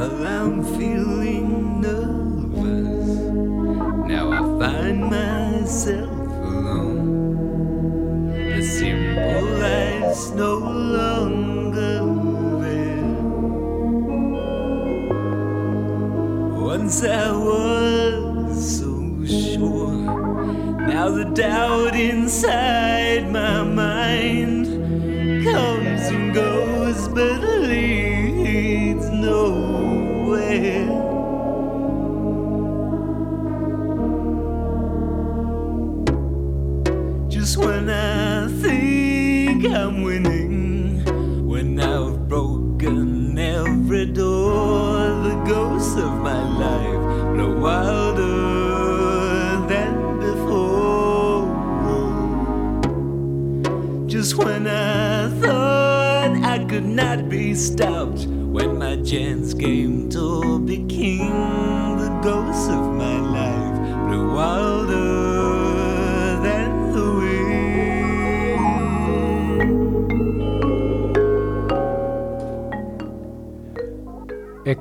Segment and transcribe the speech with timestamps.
[0.00, 3.08] While I'm feeling nervous.
[4.08, 6.08] Now I find myself
[6.40, 8.30] alone.
[8.32, 10.52] The simple life's no
[10.96, 12.00] longer
[12.64, 13.12] there.
[16.62, 18.90] Once I was so
[19.26, 19.92] sure.
[20.88, 22.59] Now the doubt inside.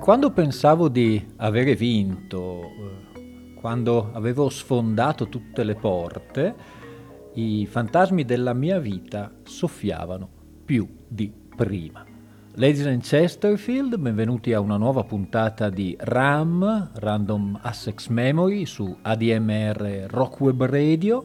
[0.09, 2.61] Quando pensavo di avere vinto,
[3.55, 6.55] quando avevo sfondato tutte le porte,
[7.33, 10.27] i fantasmi della mia vita soffiavano
[10.65, 12.08] più di prima.
[12.55, 20.07] Ladies and Chesterfield, benvenuti a una nuova puntata di RAM, Random Assex Memory, su ADMR
[20.09, 21.23] Rock Web Radio.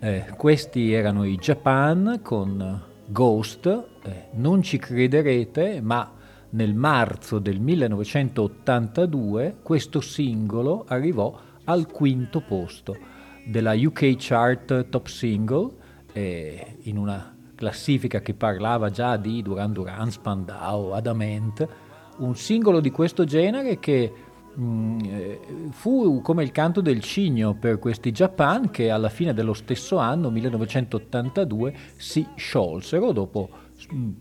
[0.00, 3.66] Eh, questi erano i Japan con Ghost.
[4.02, 6.10] Eh, non ci crederete, ma
[6.50, 12.96] nel marzo del 1982 questo singolo arrivò al quinto posto
[13.44, 15.70] della UK Chart Top Single
[16.12, 17.31] eh, in una
[17.62, 21.68] classifica che parlava già di Duran Duran, Spandau, Adamant,
[22.16, 24.12] un singolo di questo genere che
[24.52, 25.40] mh, mm, eh,
[25.70, 30.28] fu come il canto del cigno per questi Japan che alla fine dello stesso anno,
[30.30, 33.48] 1982, si sciolsero dopo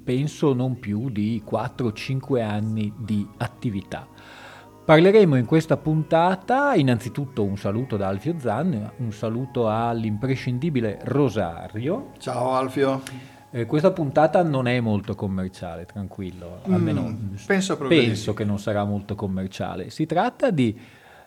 [0.03, 4.07] penso non più di 4-5 anni di attività.
[4.85, 12.12] Parleremo in questa puntata innanzitutto un saluto da Alfio Zan, un saluto all'imprescindibile Rosario.
[12.19, 13.31] Ciao Alfio.
[13.53, 18.86] Eh, questa puntata non è molto commerciale, tranquillo, almeno mm, penso, penso che non sarà
[18.86, 19.89] molto commerciale.
[19.89, 20.80] Si tratta di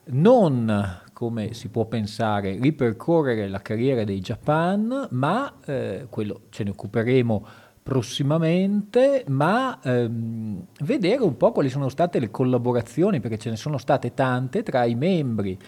[0.07, 6.71] non, come si può pensare, ripercorrere la carriera dei Japan, ma eh, quello ce ne
[6.71, 7.47] occuperemo
[7.83, 13.77] prossimamente, ma ehm, vedere un po' quali sono state le collaborazioni, perché ce ne sono
[13.77, 15.59] state tante tra i membri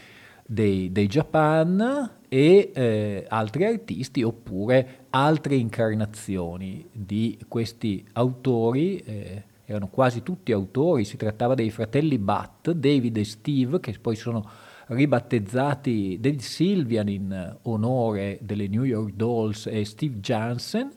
[0.47, 8.99] dei, dei Japan e eh, altri artisti oppure altre incarnazioni di questi autori.
[8.99, 14.14] Eh, erano quasi tutti autori, si trattava dei fratelli Butt, David e Steve, che poi
[14.14, 14.49] sono
[14.87, 20.93] ribattezzati David Sylvian in onore delle New York Dolls e Steve Jansen,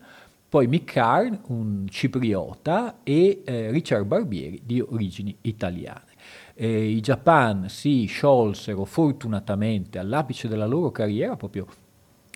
[0.47, 6.08] poi Mick Carr, un cipriota, e eh, Richard Barbieri di origini italiane.
[6.61, 11.65] Eh, I Japan si sciolsero fortunatamente all'apice della loro carriera, proprio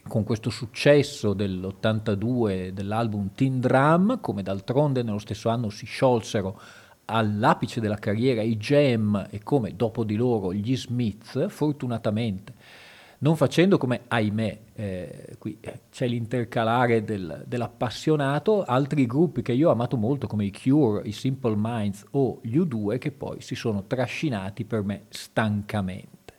[0.07, 6.57] con questo successo dell'82 dell'album Teen Drum, come d'altronde nello stesso anno si sciolsero
[7.03, 12.53] all'apice della carriera i Jam e come dopo di loro gli Smiths, fortunatamente
[13.23, 15.57] non facendo come, ahimè, eh, qui
[15.89, 21.13] c'è l'intercalare del, dell'appassionato, altri gruppi che io ho amato molto come i Cure, i
[21.13, 26.33] Simple Minds o gli U2 che poi si sono trascinati per me stancamente.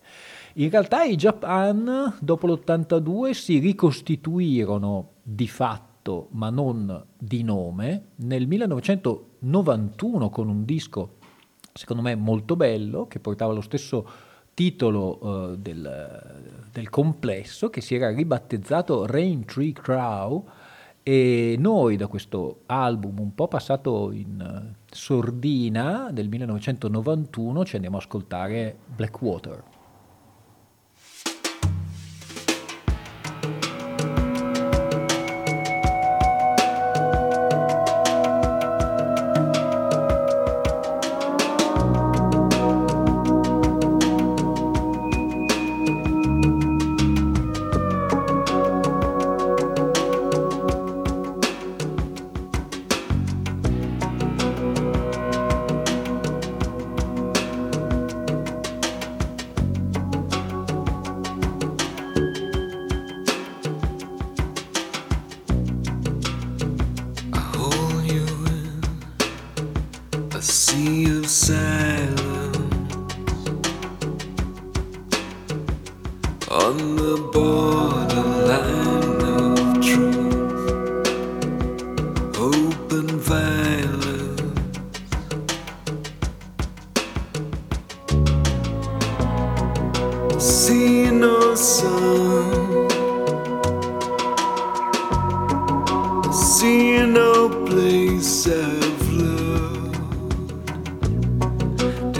[0.56, 8.46] In realtà i Japan dopo l'82 si ricostituirono di fatto, ma non di nome, nel
[8.46, 11.16] 1991 con un disco
[11.72, 14.06] secondo me molto bello che portava lo stesso
[14.54, 20.48] titolo uh, del, del, complesso che si era ribattezzato Rain Tree Crow
[21.02, 27.96] e noi da questo album un po' passato in uh, sordina del 1991 ci andiamo
[27.96, 29.73] a ascoltare Blackwater.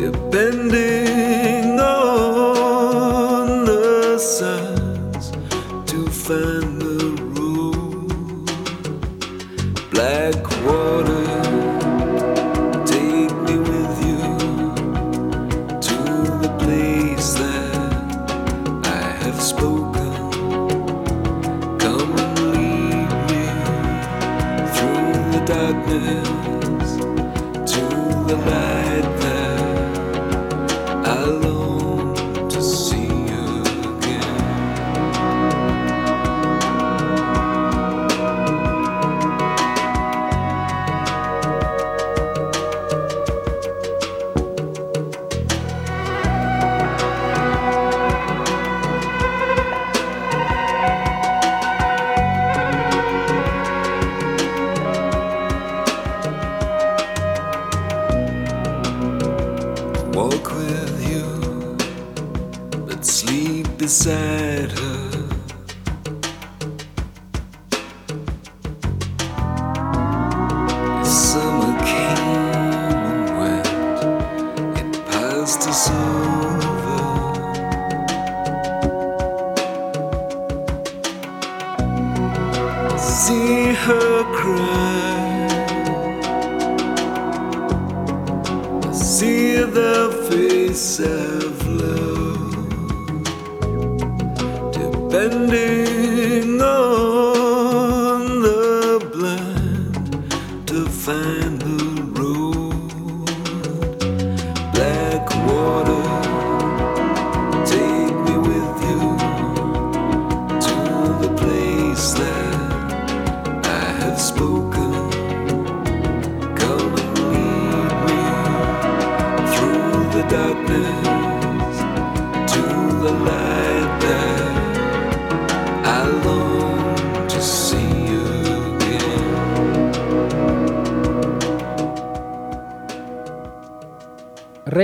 [0.05, 1.04] you're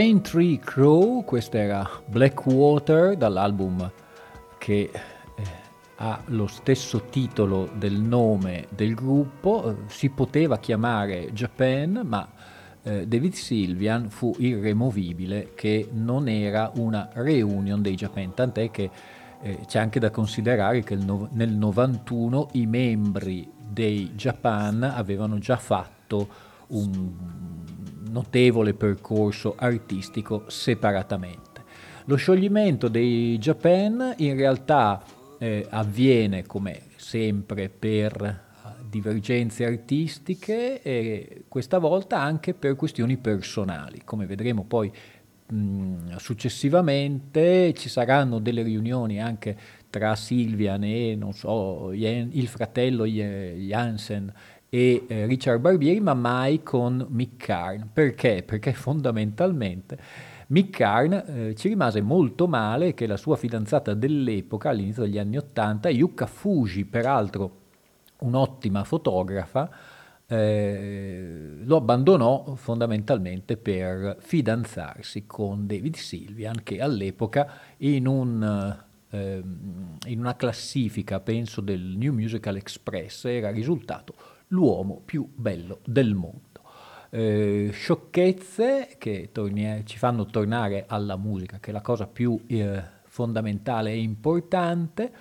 [0.01, 3.91] Tree Crow, questa era Blackwater dall'album
[4.57, 5.43] che eh,
[5.97, 12.27] ha lo stesso titolo del nome del gruppo, si poteva chiamare Japan, ma
[12.83, 18.91] eh, David Sylvian fu irremovibile che non era una reunion dei Japan, tant'è che
[19.43, 25.59] eh, c'è anche da considerare che no, nel 91 i membri dei Japan avevano già
[25.59, 27.70] fatto un
[28.11, 31.49] notevole percorso artistico separatamente.
[32.05, 35.03] Lo scioglimento dei Japan in realtà
[35.39, 44.03] eh, avviene come sempre per eh, divergenze artistiche e questa volta anche per questioni personali.
[44.05, 44.93] Come vedremo poi
[45.47, 49.57] mh, successivamente ci saranno delle riunioni anche
[49.91, 54.33] tra Silvian e non so, il fratello Jansen
[54.71, 57.91] e eh, Richard Barbieri, ma mai con Mick Karn.
[57.93, 58.45] Perché?
[58.47, 59.99] Perché fondamentalmente
[60.49, 65.37] Mick Karn eh, ci rimase molto male che la sua fidanzata dell'epoca, all'inizio degli anni
[65.37, 67.59] Ottanta, Yuka Fuji, peraltro
[68.21, 69.71] un'ottima fotografa,
[70.27, 78.79] eh, lo abbandonò fondamentalmente per fidanzarsi con David Sylvian, che all'epoca in un
[79.11, 84.15] ehm, in una classifica, penso, del New Musical Express, era risultato
[84.51, 86.49] l'uomo più bello del mondo.
[87.11, 92.83] Eh, sciocchezze che torni- ci fanno tornare alla musica, che è la cosa più eh,
[93.05, 95.13] fondamentale e importante.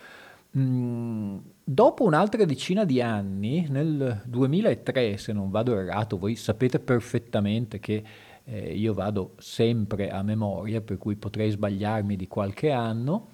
[0.57, 7.79] Mm, dopo un'altra decina di anni, nel 2003, se non vado errato, voi sapete perfettamente
[7.79, 8.03] che
[8.45, 13.27] eh, io vado sempre a memoria, per cui potrei sbagliarmi di qualche anno,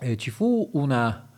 [0.00, 1.28] eh, ci fu una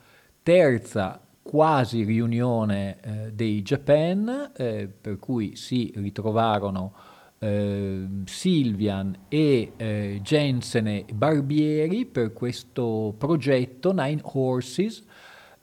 [0.43, 6.93] terza quasi riunione eh, dei Japan, eh, per cui si ritrovarono
[7.39, 15.03] eh, Silvian e eh, Jensen e Barbieri per questo progetto Nine Horses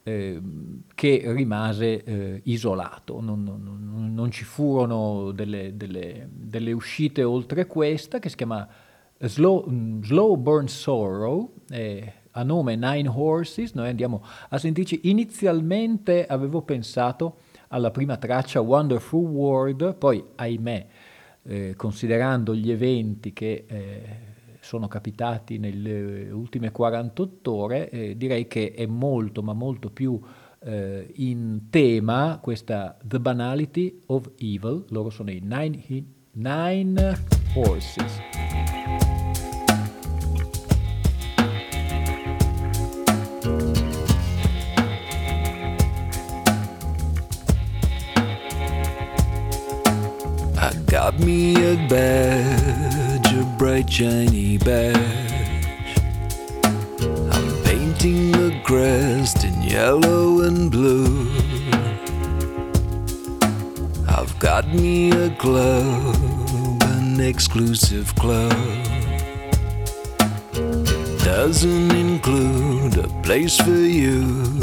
[0.02, 7.66] ehm, che rimase eh, isolato, non, non, non, ci furono delle, delle, delle, uscite oltre
[7.66, 8.68] questa che si chiama
[9.20, 11.52] Slow, Slow Burn Sorrow,
[12.38, 15.00] a nome Nine Horses, noi andiamo a sentirci.
[15.04, 20.86] Inizialmente avevo pensato alla prima traccia Wonderful World, poi ahimè,
[21.42, 24.02] eh, considerando gli eventi che eh,
[24.60, 30.20] sono capitati nelle ultime 48 ore, eh, direi che è molto, ma molto più
[30.60, 37.18] eh, in tema questa The Banality of Evil, loro sono i Nine, nine
[37.54, 39.07] Horses.
[51.08, 55.64] Got me a badge, a bright shiny badge.
[57.32, 61.30] I'm painting the crest in yellow and blue.
[64.06, 66.14] I've got me a club,
[66.82, 68.52] an exclusive club.
[71.24, 74.60] Doesn't include a place for you.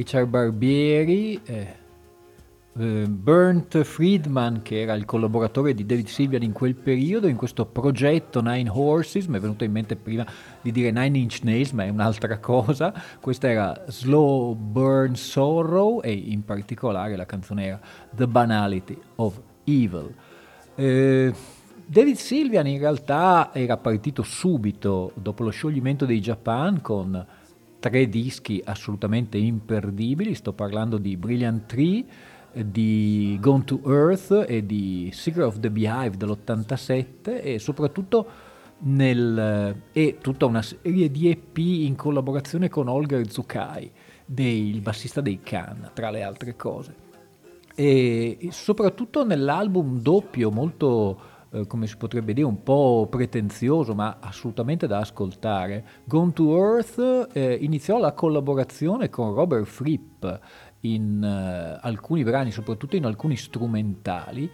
[0.00, 1.76] Richard Barbieri, eh,
[2.78, 7.66] eh, Bernd Friedman, che era il collaboratore di David Sylvian in quel periodo, in questo
[7.66, 10.26] progetto Nine Horses, mi è venuto in mente prima
[10.62, 16.12] di dire Nine Inch Nails, ma è un'altra cosa, questa era Slow Burn Sorrow e
[16.12, 17.80] in particolare la canzone era
[18.10, 20.14] The Banality of Evil.
[20.76, 21.34] Eh,
[21.84, 27.26] David Sylvian in realtà era partito subito dopo lo scioglimento dei Japan con
[27.80, 32.04] tre dischi assolutamente imperdibili, sto parlando di Brilliant Tree,
[32.52, 38.48] di Gone to Earth e di Secret of the Beehive dell'87 e soprattutto
[38.82, 43.90] nel, e tutta una serie di EP in collaborazione con Olga Zukai,
[44.36, 47.08] il bassista dei Khan, tra le altre cose.
[47.74, 54.86] E soprattutto nell'album doppio molto eh, come si potrebbe dire, un po' pretenzioso, ma assolutamente
[54.86, 55.84] da ascoltare.
[56.04, 60.24] Gone to Earth eh, iniziò la collaborazione con Robert Fripp
[60.80, 64.50] in uh, alcuni brani, soprattutto in alcuni strumentali.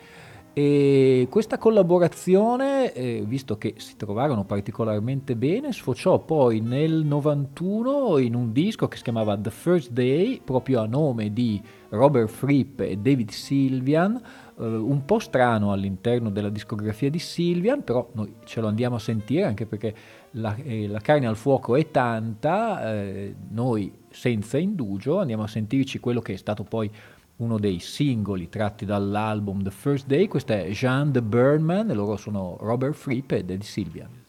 [0.58, 8.34] E questa collaborazione, eh, visto che si trovarono particolarmente bene, sfociò poi nel 91 in
[8.34, 11.60] un disco che si chiamava The First Day, proprio a nome di
[11.90, 14.18] Robert Fripp e David Sylvian,
[14.58, 18.98] eh, un po' strano all'interno della discografia di Sylvian, però noi ce lo andiamo a
[18.98, 19.94] sentire anche perché
[20.30, 25.98] la, eh, la carne al fuoco è tanta, eh, noi senza indugio andiamo a sentirci
[25.98, 26.90] quello che è stato poi
[27.36, 32.16] uno dei singoli tratti dall'album The First Day, questo è Jean the Birdman e loro
[32.16, 34.24] sono Robert Fripp e Eddie Sylvian.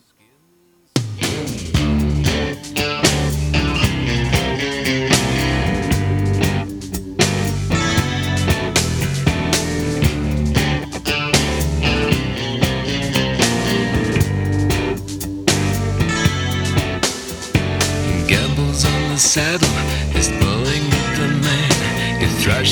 [19.17, 19.87] saddle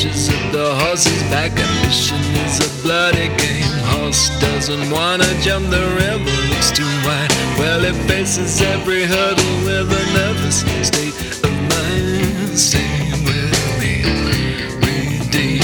[0.06, 1.52] He thrashes at the horse's back.
[1.52, 3.63] Ambition is a bloody game.
[3.89, 7.32] Horse doesn't wanna jump the river, looks too wide.
[7.58, 12.58] Well, it faces every hurdle with a nervous state of mind.
[12.58, 12.86] Stay
[13.26, 14.04] with me,
[15.32, 15.62] breathe.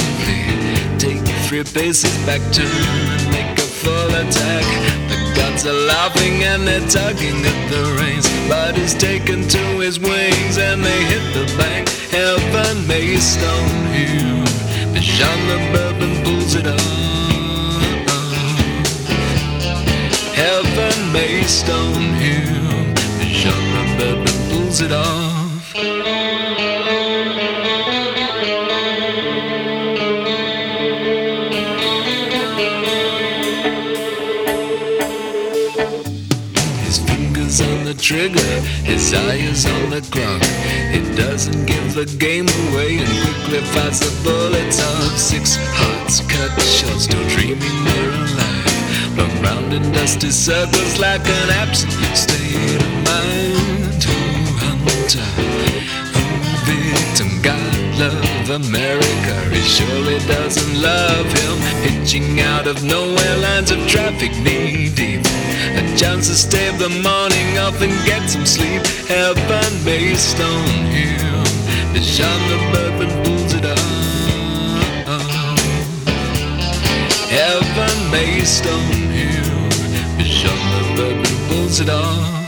[0.98, 4.66] Take three paces back, turn and make a full attack.
[5.10, 8.28] The gods are laughing and they're tugging at the reins.
[8.50, 14.50] But he's taken to his wings and they hit the bank även mig i stamhuvud.
[14.93, 16.76] Bekänner böbben bullsida.
[20.36, 21.43] Även mig i
[24.02, 25.51] Bourbon pulls it bullsida.
[38.02, 38.42] Trigger,
[38.84, 40.42] his eye is on the clock.
[40.90, 46.50] It doesn't give the game away and quickly fires the bullets of six hearts cut
[46.62, 49.18] short, still dreaming they're alive.
[49.18, 54.04] Run round in dusty circles like an absent state of mind.
[54.04, 54.18] Who
[54.58, 55.51] hunter,
[58.52, 59.36] America.
[59.50, 61.58] He surely doesn't love him.
[61.88, 65.22] Hitching out of nowhere, lines of traffic knee deep.
[65.80, 68.86] A chance to stave the morning off and get some sleep.
[69.08, 71.44] Heaven may stone him.
[71.94, 73.80] The bourbon pulls it up.
[77.32, 79.70] Heaven may stone him.
[80.18, 82.41] The bourbon pulls it off.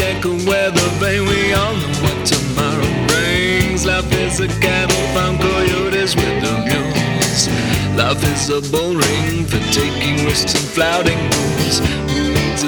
[0.00, 3.84] Check a weather vane, we all know what tomorrow brings.
[3.84, 7.48] Life is a cattle farm, coyotes with the mules.
[7.96, 12.10] Life is a bull ring for taking risks and flouting rules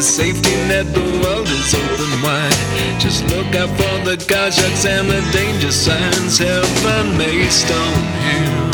[0.03, 2.59] a safety net, the world is open wide.
[2.99, 6.39] Just look out for the sharks and the danger signs.
[6.39, 8.71] Heaven may stone here.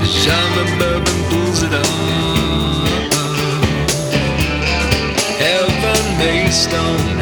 [0.00, 0.08] The
[0.56, 1.86] the bourbon pulls it up.
[5.44, 7.19] Heaven may stone.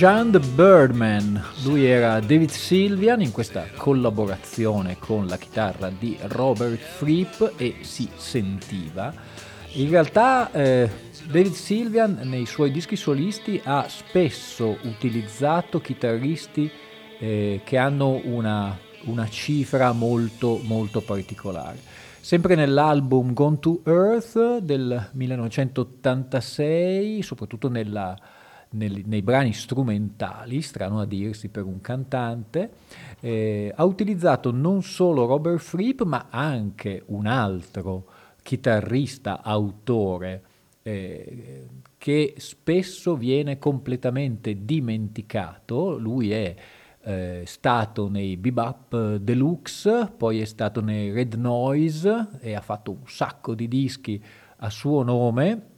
[0.00, 6.80] John the Birdman, lui era David Sylvian in questa collaborazione con la chitarra di Robert
[6.80, 9.12] Fripp e si sentiva.
[9.72, 10.88] In realtà eh,
[11.30, 16.70] David Sylvian nei suoi dischi solisti ha spesso utilizzato chitarristi
[17.18, 21.89] eh, che hanno una, una cifra molto molto particolare.
[22.30, 28.16] Sempre nell'album Gone to Earth del 1986, soprattutto nella
[28.70, 32.70] nel, nei brani strumentali, strano a dirsi per un cantante,
[33.18, 38.06] eh, ha utilizzato non solo Robert Fripp ma anche un altro
[38.44, 40.42] chitarrista autore
[40.82, 41.66] eh,
[41.98, 45.98] che spesso viene completamente dimenticato.
[45.98, 46.54] Lui è
[47.02, 53.06] eh, stato nei Bebop Deluxe, poi è stato nei Red Noise e ha fatto un
[53.06, 54.22] sacco di dischi
[54.58, 55.70] a suo nome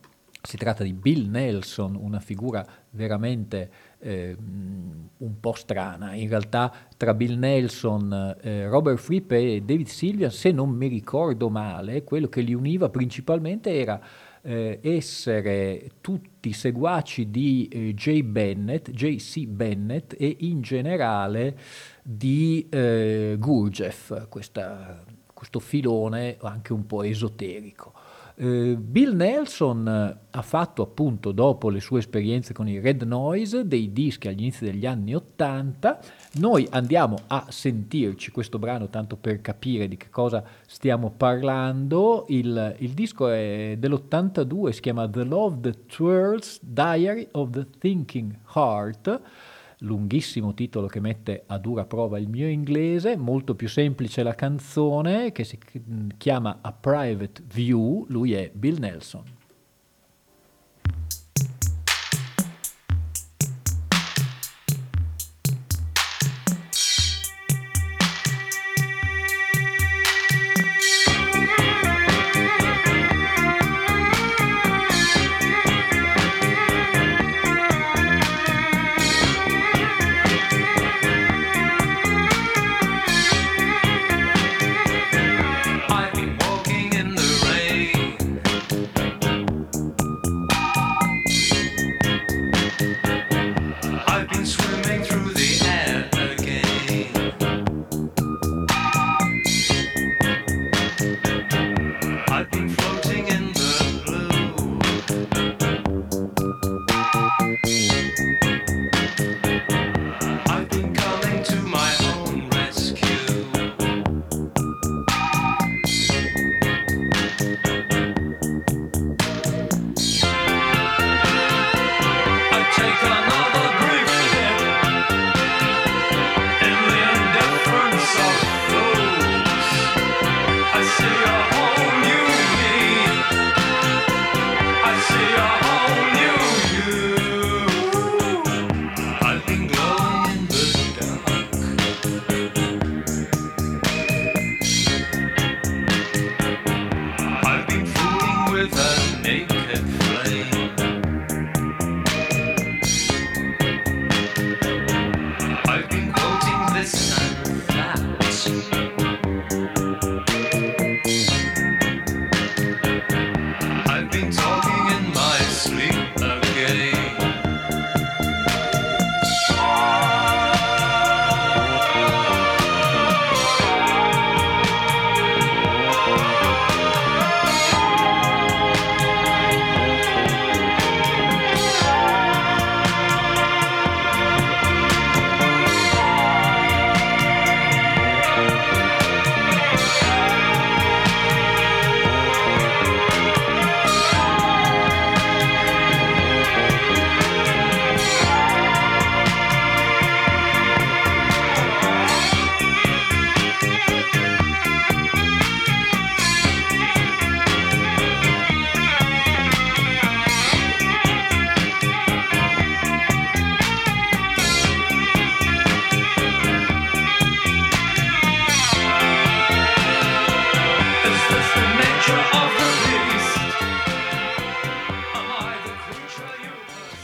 [0.45, 6.15] si tratta di Bill Nelson, una figura veramente eh, un po' strana.
[6.15, 11.49] In realtà tra Bill Nelson, eh, Robert Fripp e David Sylvian, se non mi ricordo
[11.49, 14.01] male, quello che li univa principalmente era
[14.43, 18.23] eh, essere tutti seguaci di eh, J.
[18.23, 19.47] Bennett, J.C.
[19.47, 21.57] Bennett e in generale
[22.03, 25.03] di eh, Gurdjieff, questa,
[25.33, 27.93] questo filone anche un po' esoterico.
[28.35, 33.93] Eh, Bill Nelson ha fatto appunto dopo le sue esperienze con i Red Noise dei
[33.93, 36.01] dischi agli inizi degli anni Ottanta.
[36.35, 42.25] Noi andiamo a sentirci questo brano tanto per capire di che cosa stiamo parlando.
[42.29, 48.35] Il, il disco è dell'82, si chiama The Love That Twirls, Diary of the Thinking
[48.55, 49.21] Heart
[49.83, 55.33] lunghissimo titolo che mette a dura prova il mio inglese, molto più semplice la canzone
[55.33, 55.59] che si
[56.17, 59.41] chiama A Private View, lui è Bill Nelson.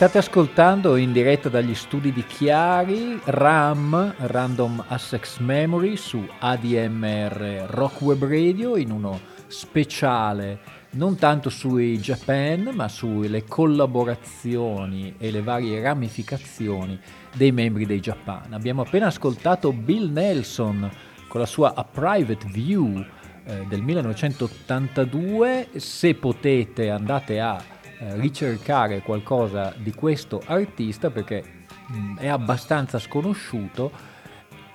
[0.08, 8.00] State ascoltando in diretta dagli studi di Chiari RAM Random Access Memory su ADMR Rock
[8.00, 10.60] Web Radio in uno speciale
[10.92, 16.98] non tanto sui Japan ma sulle collaborazioni e le varie ramificazioni
[17.34, 18.54] dei membri dei Japan.
[18.54, 20.90] Abbiamo appena ascoltato Bill Nelson
[21.28, 23.04] con la sua A Private View
[23.44, 31.42] eh, del 1982, se potete andate a eh, ricercare qualcosa di questo artista perché
[31.86, 33.90] mh, mm, è abbastanza sconosciuto,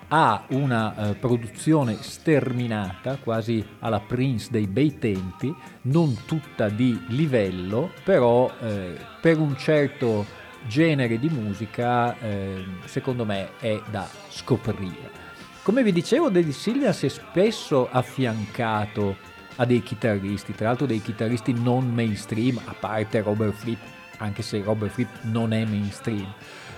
[0.10, 7.92] ha una eh, produzione sterminata, quasi alla Prince dei bei tempi, non tutta di livello,
[8.04, 10.26] però eh, per un certo
[10.68, 15.22] genere di musica eh, secondo me è da scoprire.
[15.64, 21.02] Come vi dicevo, David Silvia si è spesso affiancato a dei chitarristi, tra l'altro dei
[21.02, 23.80] chitarristi non mainstream, a parte Robert Fripp,
[24.18, 26.34] anche se Robert Fripp non è mainstream.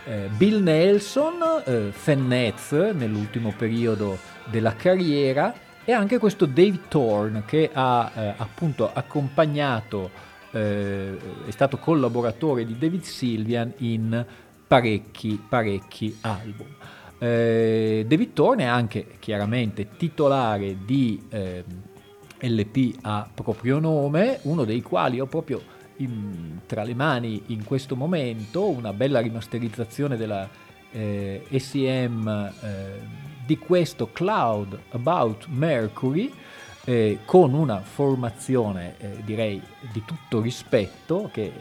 [0.06, 7.70] Eh, Bill Nelson, eh, Fennez nell'ultimo periodo della carriera e anche questo Dave Thorne che
[7.74, 10.10] ha eh, appunto accompagnato,
[10.52, 14.26] eh, è stato collaboratore di David Sylvian in
[14.68, 16.68] parecchi, parecchi album.
[17.18, 21.64] Eh, David Thorne è anche chiaramente titolare di ehm,
[22.48, 25.62] LP a proprio nome, uno dei quali ho proprio
[25.98, 30.48] in, tra le mani in questo momento, una bella rimasterizzazione della
[30.92, 36.32] eh, SEM eh, di questo Cloud About Mercury,
[36.86, 41.52] eh, con una formazione eh, direi di tutto rispetto che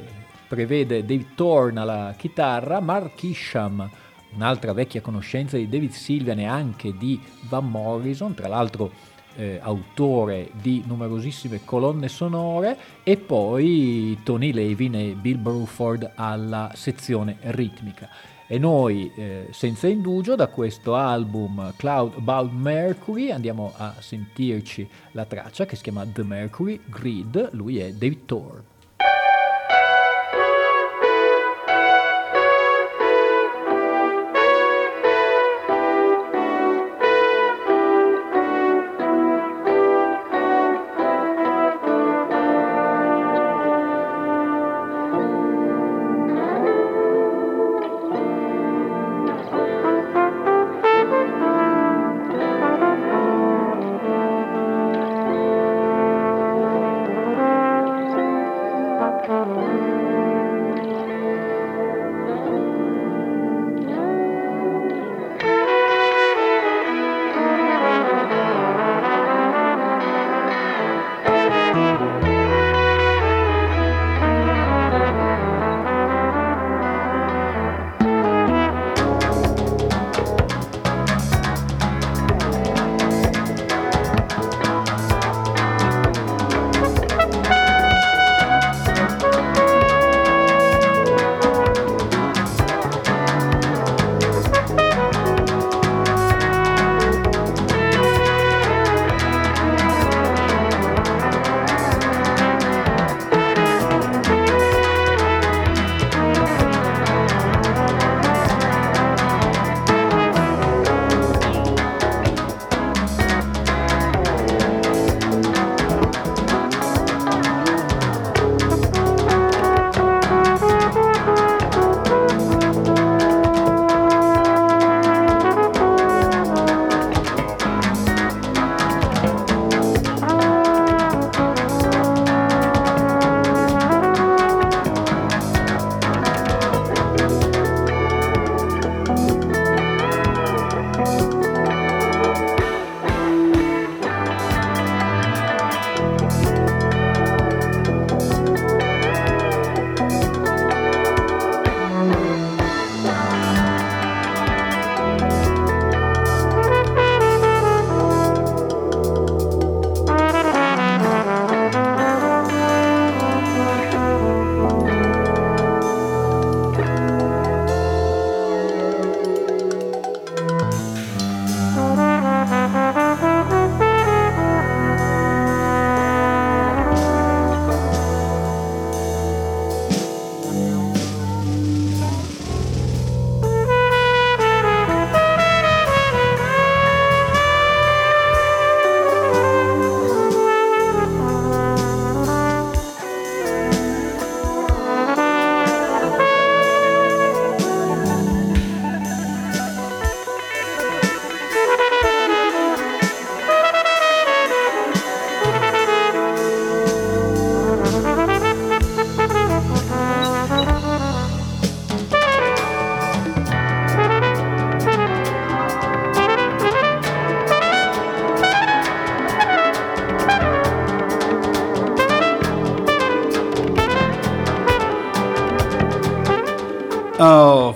[0.46, 3.88] prevede Dave Thorne alla chitarra, Mark Isham,
[4.34, 10.50] un'altra vecchia conoscenza di David Sylvian e anche di Van Morrison, tra l'altro eh, autore
[10.60, 18.08] di numerosissime colonne sonore, e poi Tony Levin e Bill Bruford alla sezione ritmica.
[18.46, 25.24] E noi, eh, senza indugio, da questo album Cloud About Mercury andiamo a sentirci la
[25.24, 28.73] traccia che si chiama The Mercury Grid, lui è David Thorne.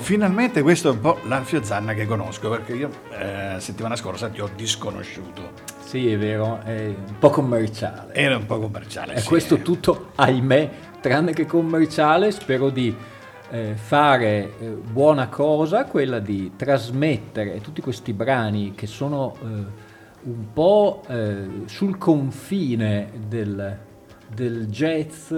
[0.09, 4.41] Finalmente questo è un po' l'Alfio Zanna che conosco perché io eh, settimana scorsa ti
[4.41, 5.51] ho disconosciuto.
[5.85, 8.15] Sì, è vero, è un po' commerciale.
[8.15, 9.17] Era un po' commerciale.
[9.17, 9.27] E sì.
[9.27, 10.71] questo tutto, ahimè,
[11.03, 12.97] tranne che commerciale, spero di
[13.51, 19.47] eh, fare eh, buona cosa, quella di trasmettere tutti questi brani che sono eh,
[20.23, 23.79] un po' eh, sul confine del,
[24.33, 25.33] del jazz,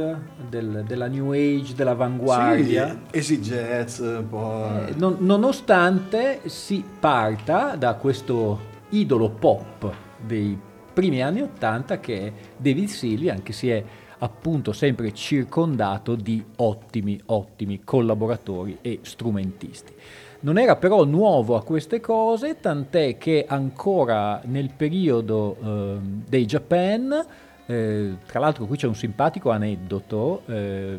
[0.48, 3.00] del, della new age, dell'avanguardia.
[3.10, 4.86] Sì, easy jazz, un po'...
[4.86, 9.92] Eh, non, nonostante si parta da questo idolo pop
[10.24, 10.58] dei
[10.92, 13.82] primi anni Ottanta che è David Silvian, che si è
[14.18, 19.92] appunto sempre circondato di ottimi, ottimi collaboratori e strumentisti.
[20.40, 25.98] Non era però nuovo a queste cose, tant'è che ancora nel periodo eh,
[26.28, 27.24] dei Japan,
[27.70, 30.98] eh, tra l'altro qui c'è un simpatico aneddoto, eh,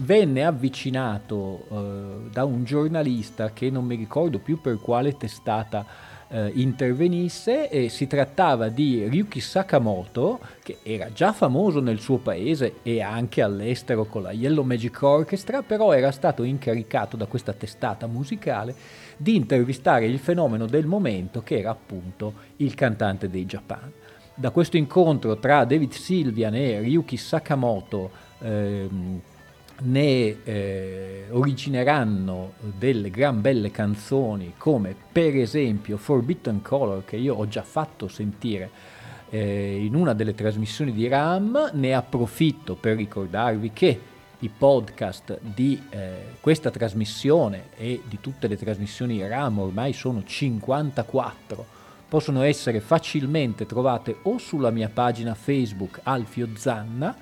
[0.00, 5.86] venne avvicinato eh, da un giornalista che non mi ricordo più per quale testata
[6.26, 12.80] eh, intervenisse e si trattava di Ryuki Sakamoto che era già famoso nel suo paese
[12.82, 18.08] e anche all'estero con la Yellow Magic Orchestra, però era stato incaricato da questa testata
[18.08, 18.74] musicale
[19.16, 24.01] di intervistare il fenomeno del momento che era appunto il cantante dei Japan.
[24.34, 29.20] Da questo incontro tra David Sylvian e Ryuki Sakamoto ehm,
[29.82, 37.46] ne eh, origineranno delle gran belle canzoni come per esempio Forbidden Color che io ho
[37.46, 38.70] già fatto sentire
[39.28, 44.00] eh, in una delle trasmissioni di RAM, ne approfitto per ricordarvi che
[44.38, 51.80] i podcast di eh, questa trasmissione e di tutte le trasmissioni RAM ormai sono 54
[52.12, 57.16] possono essere facilmente trovate o sulla mia pagina Facebook Alfio Zanna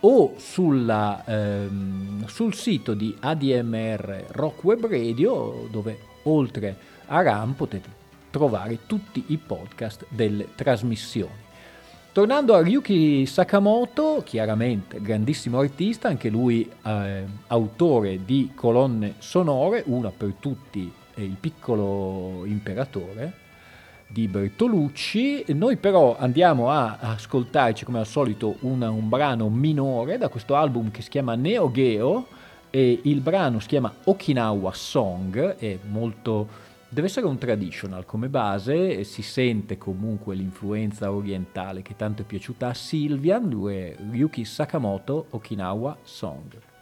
[0.00, 7.88] o sulla, ehm, sul sito di ADMR Rock Web Radio dove oltre a RAM potete
[8.30, 11.42] trovare tutti i podcast delle trasmissioni.
[12.10, 20.10] Tornando a Ryuki Sakamoto, chiaramente grandissimo artista, anche lui eh, autore di colonne sonore, una
[20.10, 23.42] per tutti è Il piccolo imperatore,
[24.14, 25.44] di Bertolucci.
[25.48, 30.92] Noi però andiamo a ascoltarci come al solito una, un brano minore da questo album
[30.92, 32.28] che si chiama Neo Geo
[32.70, 36.62] e il brano si chiama Okinawa Song, è molto...
[36.88, 42.68] Deve essere un traditional come base, si sente comunque l'influenza orientale che tanto è piaciuta
[42.68, 46.73] a Sylvian, lui è Ryuki Sakamoto, Okinawa Song.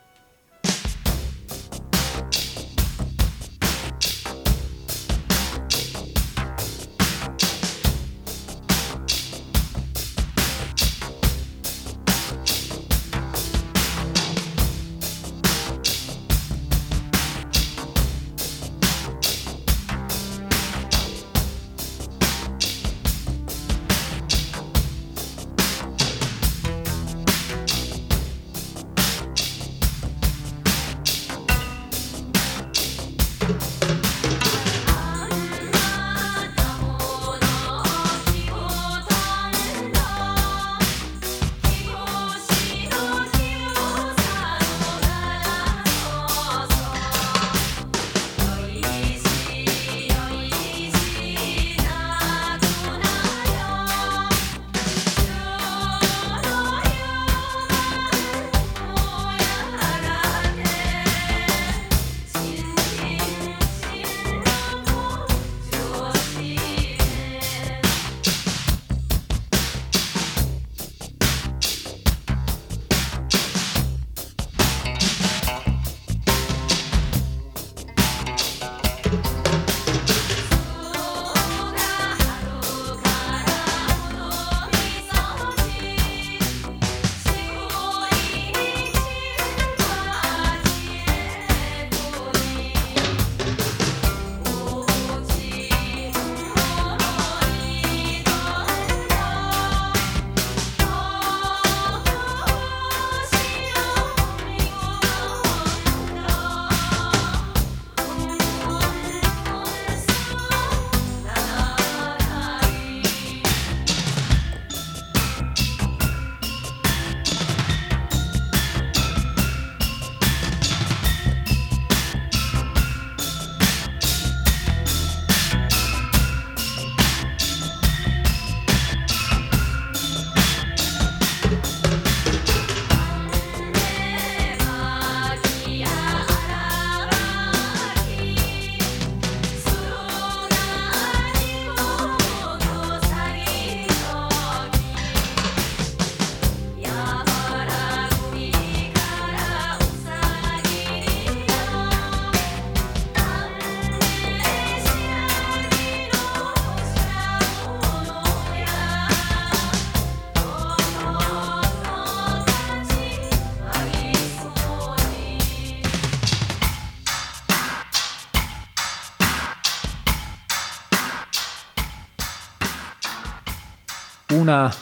[174.42, 174.74] Una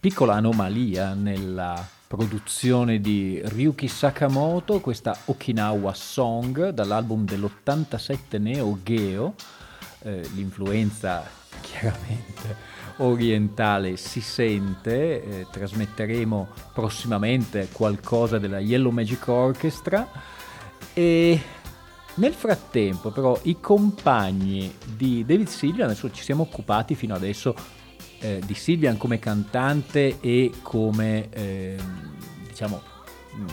[0.00, 9.34] piccola anomalia nella produzione di Ryuki Sakamoto, questa Okinawa Song dall'album dell'87 Neo Geo,
[10.00, 11.28] eh, l'influenza
[11.60, 12.56] chiaramente
[12.96, 20.08] orientale si sente, eh, trasmetteremo prossimamente qualcosa della Yellow Magic Orchestra
[20.94, 21.38] e
[22.14, 27.75] nel frattempo però i compagni di David Sylvian, adesso ci siamo occupati fino adesso
[28.26, 31.76] eh, di Sylvian come cantante e come eh,
[32.48, 32.82] diciamo
[33.36, 33.46] mm,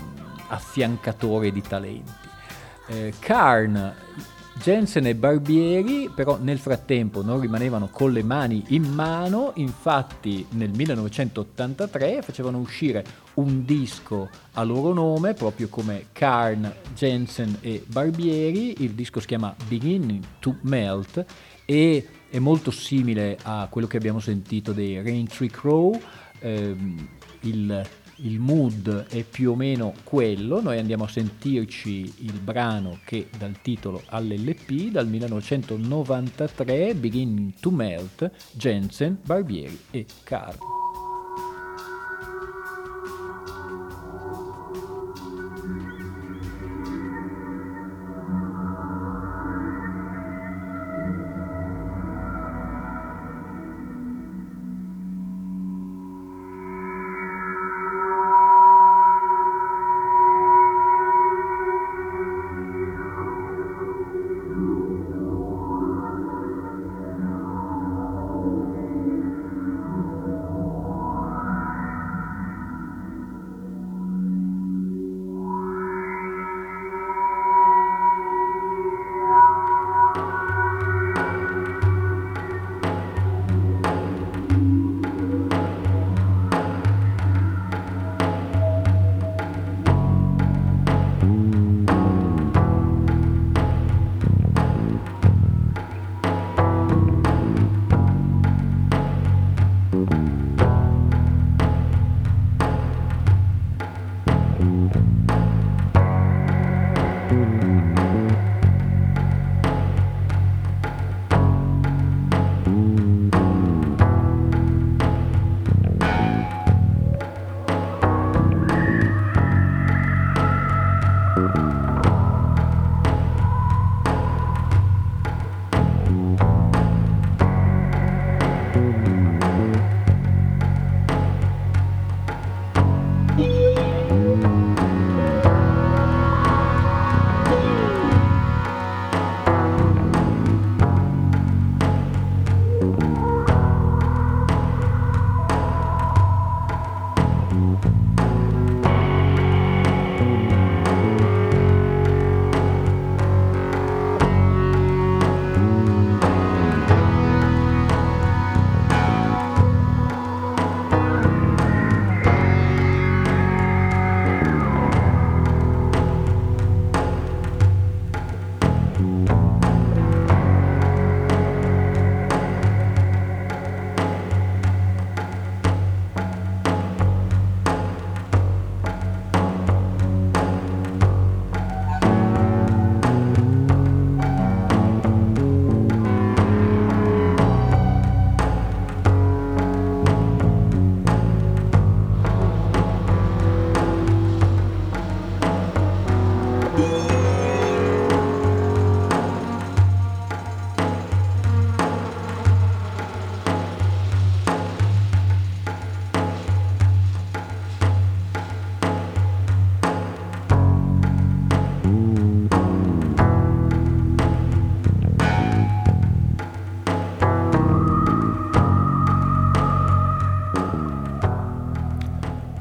[0.47, 2.11] affiancatore di talenti.
[2.87, 3.95] Eh, Karn
[4.55, 10.71] Jensen e Barbieri però nel frattempo non rimanevano con le mani in mano, infatti nel
[10.71, 13.03] 1983 facevano uscire
[13.35, 19.55] un disco a loro nome, proprio come Karn, Jensen e Barbieri, il disco si chiama
[19.67, 21.25] Beginning to Melt
[21.65, 26.01] e è molto simile a quello che abbiamo sentito dei Rain Tree Crow,
[26.39, 27.07] ehm,
[27.41, 33.27] il il mood è più o meno quello, noi andiamo a sentirci il brano che
[33.37, 40.82] dal titolo all'LP dal 1993, Beginning to Melt, Jensen, Barbieri e Carlo.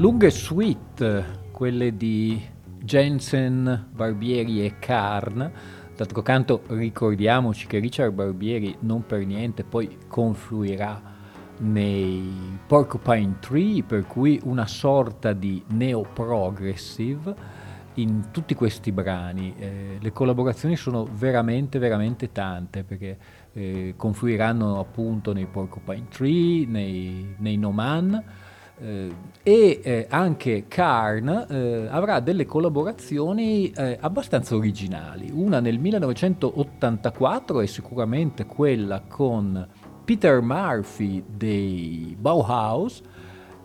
[0.02, 2.42] Lunghe suite, quelle di
[2.82, 5.48] Jensen, Barbieri e Karn.
[5.94, 11.00] D'altro canto ricordiamoci che Richard Barbieri non per niente poi confluirà
[11.58, 17.60] nei Porcupine Tree, per cui una sorta di neo-progressive
[17.94, 19.54] in tutti questi brani.
[19.56, 23.18] Eh, le collaborazioni sono veramente, veramente tante perché
[23.52, 28.41] eh, confluiranno appunto nei Porcupine Tree, nei, nei No Man
[28.82, 29.14] eh,
[29.44, 35.30] e eh, anche Karn eh, avrà delle collaborazioni eh, abbastanza originali.
[35.32, 39.66] Una nel 1984 è sicuramente quella con
[40.04, 43.02] Peter Murphy dei Bauhaus.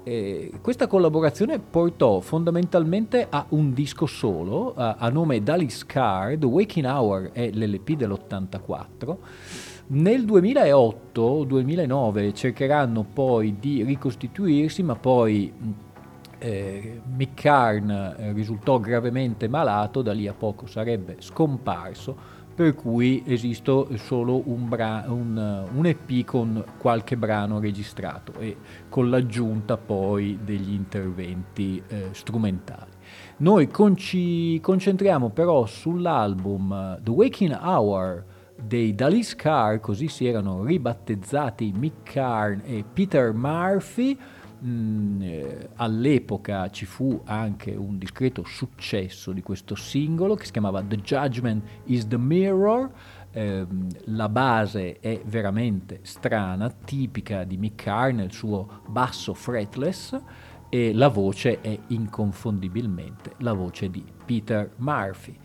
[0.03, 6.45] E questa collaborazione portò fondamentalmente a un disco solo a, a nome Dallas Car, The
[6.45, 9.18] Waking Hour è l'LP dell'84.
[9.90, 15.54] Nel 2008-2009 cercheranno poi di ricostituirsi, ma poi
[16.40, 23.24] eh, Mick Carn eh, risultò gravemente malato, da lì a poco sarebbe scomparso, per cui
[23.26, 28.58] esiste solo un, bra- un, un, EP con qualche brano registrato e
[28.90, 32.92] con l'aggiunta poi degli interventi eh, strumentali.
[33.38, 40.26] Noi con- ci concentriamo però sull'album eh, The Waking Hour dei Dalis Carr, così si
[40.26, 44.18] erano ribattezzati Mick Carn e Peter Murphy,
[44.66, 50.82] Mm, eh, all'epoca ci fu anche un discreto successo di questo singolo che si chiamava
[50.82, 52.89] The Judgment is the Mirror.
[53.32, 53.68] Eh,
[54.05, 60.20] la base è veramente strana, tipica di Mick Carr il suo basso fretless
[60.70, 65.38] e la voce è inconfondibilmente la voce di Peter Murphy.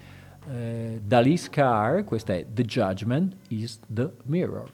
[0.50, 4.70] Eh, Dalis Carr, questa è The Judgment is the Mirror.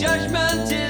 [0.00, 0.89] judgment is.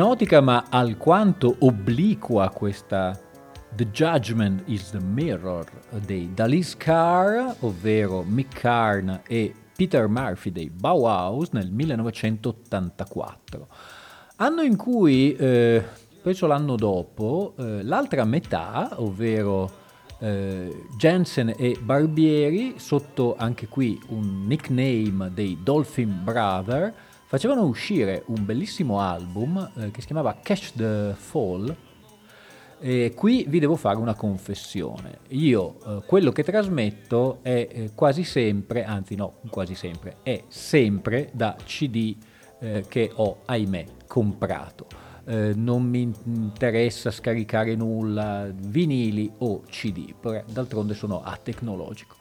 [0.00, 3.20] Ipnotica ma alquanto obliqua questa
[3.74, 5.66] The Judgment is the Mirror
[6.06, 13.68] dei Dalis Carr, ovvero Mick Carn e Peter Murphy dei Bauhaus nel 1984.
[14.36, 15.84] Anno in cui, eh,
[16.22, 19.70] penso l'anno dopo, eh, l'altra metà, ovvero
[20.20, 26.94] eh, Jensen e Barbieri, sotto anche qui un nickname dei Dolphin Brother,
[27.30, 31.76] facevano uscire un bellissimo album eh, che si chiamava Catch the Fall.
[32.80, 35.20] E qui vi devo fare una confessione.
[35.28, 41.30] Io eh, quello che trasmetto è eh, quasi sempre, anzi no, quasi sempre, è sempre
[41.32, 42.16] da CD
[42.58, 44.86] eh, che ho, ahimè, comprato.
[45.24, 50.14] Eh, non mi interessa scaricare nulla, vinili o CD,
[50.50, 52.16] d'altronde sono a tecnologico.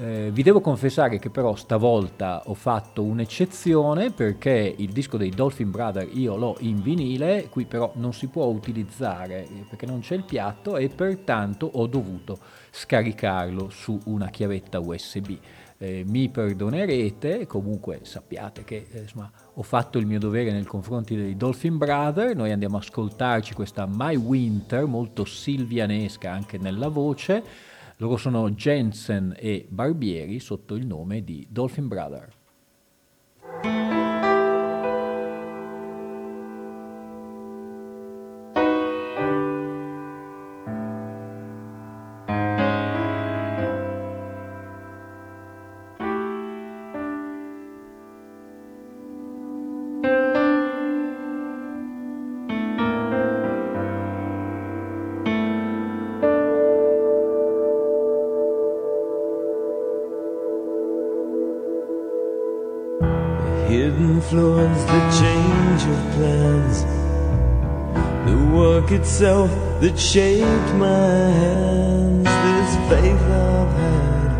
[0.00, 5.72] Eh, vi devo confessare che però stavolta ho fatto un'eccezione perché il disco dei Dolphin
[5.72, 10.14] Brother io l'ho in vinile, qui però non si può utilizzare eh, perché non c'è
[10.14, 12.38] il piatto e pertanto ho dovuto
[12.70, 15.36] scaricarlo su una chiavetta USB.
[15.78, 21.16] Eh, mi perdonerete, comunque sappiate che eh, insomma, ho fatto il mio dovere nei confronti
[21.16, 27.42] dei Dolphin Brother, noi andiamo a ascoltarci questa My Winter, molto silvianesca anche nella voce,
[27.98, 32.37] loro sono Jensen e Barbieri sotto il nome di Dolphin Brother.
[69.08, 69.50] Itself
[69.80, 72.28] that shaped my hands.
[72.44, 74.30] This faith I've had,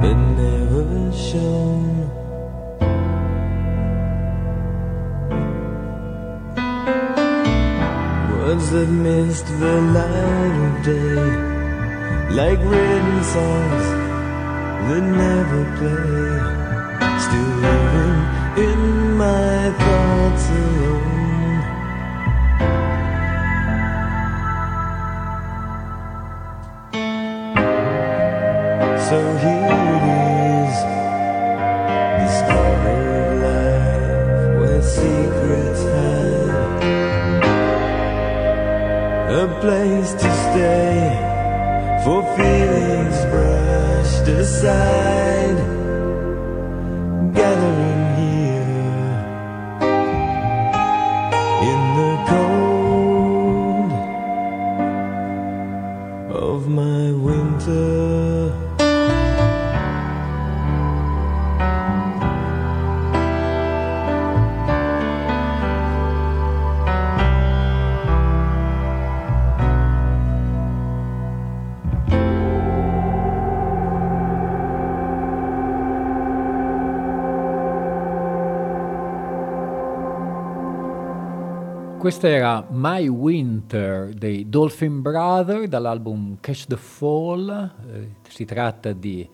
[0.00, 2.10] but never shown.
[8.30, 11.24] Words that missed the light of day,
[12.40, 13.84] like written songs
[14.88, 16.28] that never play.
[17.24, 18.16] Still living
[18.68, 18.80] in
[19.16, 21.23] my thoughts alone.
[39.34, 41.10] A place to stay
[42.04, 45.58] for feelings brushed aside,
[47.34, 48.03] gathering.
[82.04, 87.70] Questa era My Winter dei Dolphin Brother dall'album Catch the Fall.
[87.90, 89.26] Eh, si tratta di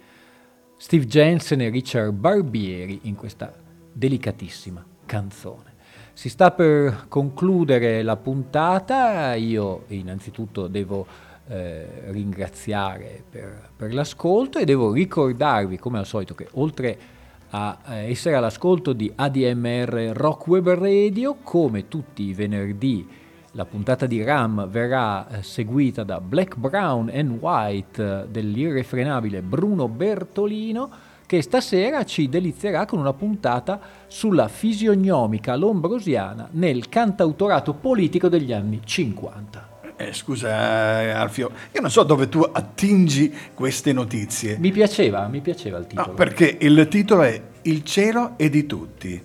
[0.77, 3.53] Steve Jensen e Richard Barbieri in questa
[3.93, 5.75] delicatissima canzone.
[6.13, 11.05] Si sta per concludere la puntata, io innanzitutto devo
[11.49, 17.20] eh, ringraziare per, per l'ascolto e devo ricordarvi come al solito che oltre a
[17.51, 23.19] a eh, essere all'ascolto di ADMR Rock Web Radio come tutti i venerdì
[23.55, 29.89] la puntata di RAM verrà eh, seguita da Black, Brown and White eh, dell'irrefrenabile Bruno
[29.89, 30.89] Bertolino
[31.27, 38.81] che stasera ci delizierà con una puntata sulla fisionomica lombrosiana nel cantautorato politico degli anni
[38.85, 39.70] 50.
[40.01, 44.57] Eh, scusa Alfio, io non so dove tu attingi queste notizie.
[44.57, 46.07] Mi piaceva, mi piaceva il titolo.
[46.09, 49.23] No, perché il titolo è Il cielo è di tutti.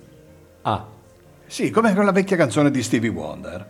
[0.63, 0.85] Ah.
[1.45, 3.65] Sì, come quella vecchia canzone di Stevie Wonder.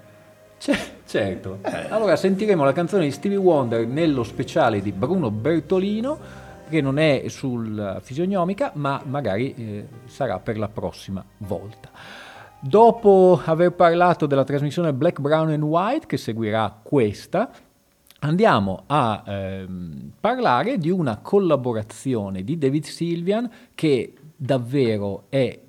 [0.57, 0.75] C-
[1.05, 1.59] certo.
[1.61, 1.89] Eh.
[1.89, 6.17] Allora sentiremo la canzone di Stevie Wonder nello speciale di Bruno Bertolino,
[6.67, 11.89] che non è sul fisionomica, ma magari eh, sarà per la prossima volta.
[12.59, 17.51] Dopo aver parlato della trasmissione Black, Brown and White, che seguirà questa,
[18.19, 25.59] andiamo a ehm, parlare di una collaborazione di David Sylvian che davvero è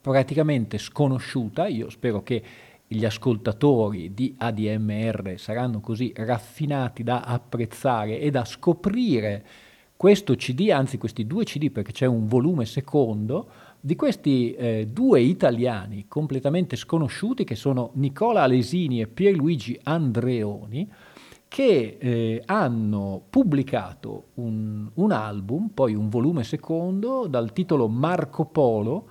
[0.00, 1.66] praticamente sconosciuta.
[1.66, 2.42] Io spero che
[2.86, 9.44] gli ascoltatori di ADMR saranno così raffinati da apprezzare e da scoprire
[9.96, 13.48] questo CD, anzi questi due CD perché c'è un volume secondo,
[13.84, 20.90] di questi eh, due italiani completamente sconosciuti che sono Nicola Alesini e Pierluigi Andreoni
[21.46, 29.06] che eh, hanno pubblicato un, un, album, poi un volume secondo dal titolo Marco Polo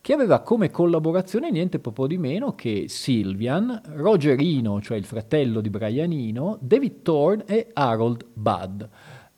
[0.00, 5.68] che aveva come collaborazione niente proprio di meno che Silvian, Rogerino, cioè il fratello di
[5.68, 8.84] Brianino, David Thorne e Harold Budd.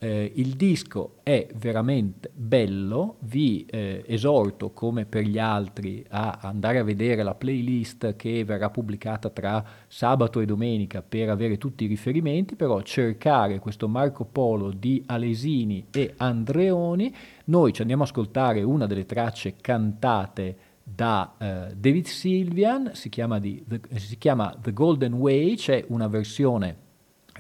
[0.05, 6.79] Eh, il disco è veramente bello, vi eh, esorto come per gli altri a andare
[6.79, 11.87] a vedere la playlist che verrà pubblicata tra sabato e domenica per avere tutti i
[11.87, 17.15] riferimenti, però cercare questo Marco Polo di Alesini e Andreoni,
[17.47, 23.39] noi ci andiamo a ascoltare una delle tracce cantate da uh, David Sylvian, si chiama,
[23.39, 26.77] di, the, si chiama The Golden Way, c'è una versione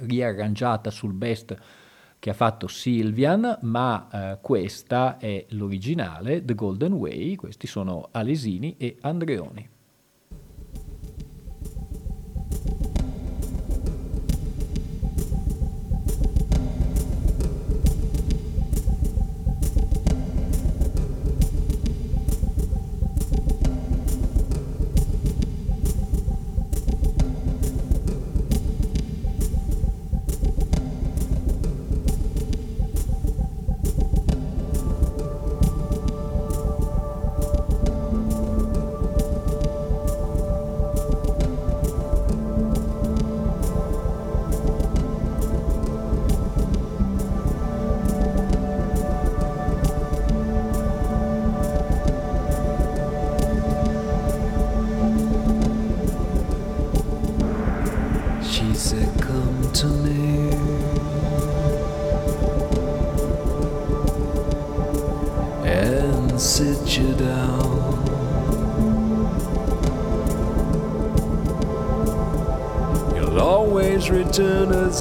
[0.01, 1.83] riarrangiata sul best
[2.25, 8.77] che ha fatto Sylvian, ma eh, questa è l'originale, The Golden Way, questi sono Alesini
[8.79, 9.69] e Andreoni.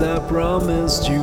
[0.02, 1.22] I promised you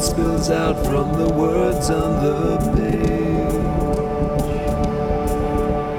[0.00, 3.18] spills out from the words on the page.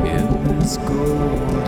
[0.08, 1.59] In this golden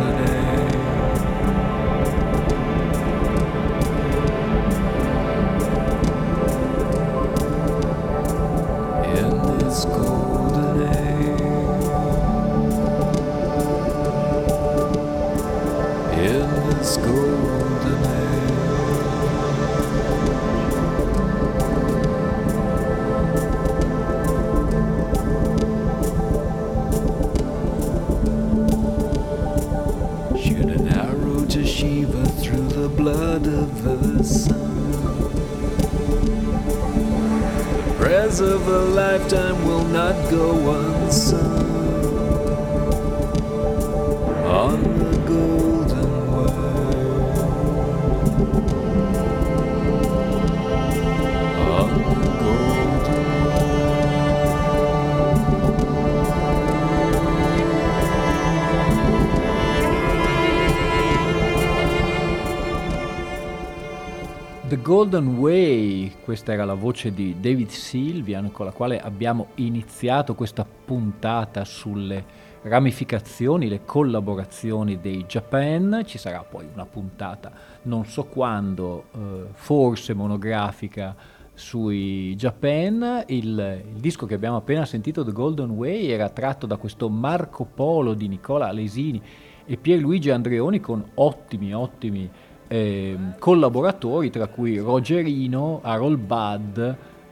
[65.12, 70.66] Golden Way, questa era la voce di David Sylvian con la quale abbiamo iniziato questa
[70.66, 72.24] puntata sulle
[72.62, 77.52] ramificazioni, le collaborazioni dei Japan, ci sarà poi una puntata
[77.82, 81.14] non so quando, eh, forse monografica
[81.54, 86.78] sui Japan, il, il disco che abbiamo appena sentito, The Golden Way, era tratto da
[86.78, 89.22] questo Marco Polo di Nicola Alesini
[89.66, 92.30] e Pierluigi Andreoni con ottimi, ottimi
[92.72, 96.80] eh, collaboratori, tra cui Rogerino, Harold Budd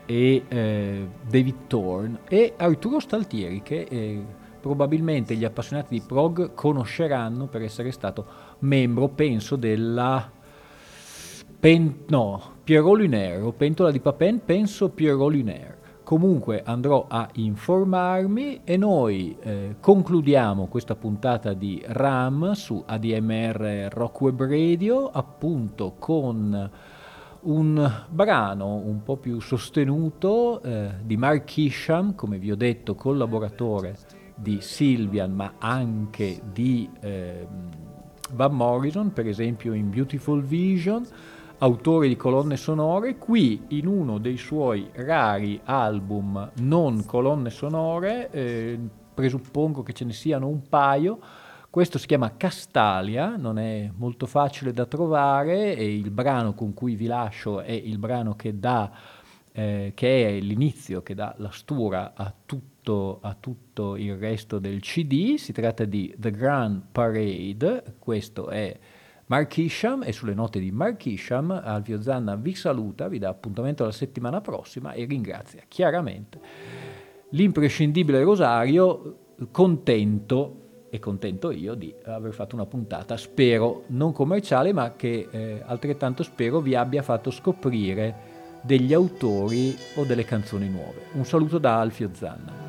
[0.05, 4.21] e eh, David Thorne e Arturo Staltieri che eh,
[4.59, 8.25] probabilmente gli appassionati di prog conosceranno per essere stato
[8.59, 10.29] membro, penso, della
[11.57, 15.77] Pen, no, Pierrot Lunaire, pentola di Papin, penso Pierrot Lunaire.
[16.10, 24.22] Comunque andrò a informarmi e noi eh, concludiamo questa puntata di RAM su ADMR Rock
[24.22, 26.72] Web Radio appunto con
[27.41, 33.95] un brano un po' più sostenuto eh, di Mark Isham, come vi ho detto, collaboratore
[34.34, 37.45] di Sylvian, ma anche di eh,
[38.32, 41.05] Van Morrison, per esempio in Beautiful Vision,
[41.60, 48.80] autore di colonne sonore, qui in uno dei suoi rari album non colonne sonore, eh,
[49.14, 51.20] presuppongo che ce ne siano un paio,
[51.70, 56.95] questo si chiama Castalia, non è molto facile da trovare e il brano con cui
[56.95, 58.89] vi lascio è il brano che dà,
[59.51, 64.80] eh, che è l'inizio, che dà la stura a tutto, a tutto il resto del
[64.80, 65.36] CD.
[65.36, 68.80] Si tratta di The Grand Parade, questo è
[69.30, 73.84] Mark Isham e sulle note di Mark Isham Alvio Zanna vi saluta, vi dà appuntamento
[73.84, 76.39] la settimana prossima e ringrazia chiaramente
[77.30, 79.17] l'imprescindibile Rosario,
[79.51, 85.61] contento e contento io di aver fatto una puntata, spero non commerciale, ma che eh,
[85.63, 91.03] altrettanto spero vi abbia fatto scoprire degli autori o delle canzoni nuove.
[91.13, 92.68] Un saluto da Alfio Zanna.